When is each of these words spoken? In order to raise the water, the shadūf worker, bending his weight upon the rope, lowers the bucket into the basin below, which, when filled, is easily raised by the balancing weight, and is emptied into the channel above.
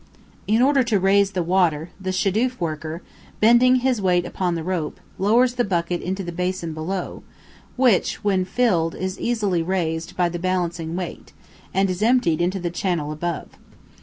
In 0.47 0.63
order 0.63 0.81
to 0.85 0.99
raise 0.99 1.33
the 1.33 1.43
water, 1.43 1.91
the 2.01 2.09
shadūf 2.09 2.59
worker, 2.59 3.03
bending 3.39 3.75
his 3.75 4.01
weight 4.01 4.25
upon 4.25 4.55
the 4.55 4.63
rope, 4.63 4.99
lowers 5.19 5.53
the 5.53 5.63
bucket 5.63 6.01
into 6.01 6.23
the 6.23 6.31
basin 6.31 6.73
below, 6.73 7.21
which, 7.75 8.23
when 8.23 8.43
filled, 8.43 8.95
is 8.95 9.19
easily 9.19 9.61
raised 9.61 10.17
by 10.17 10.27
the 10.27 10.39
balancing 10.39 10.95
weight, 10.95 11.33
and 11.71 11.87
is 11.87 12.01
emptied 12.01 12.41
into 12.41 12.59
the 12.59 12.71
channel 12.71 13.11
above. 13.11 13.49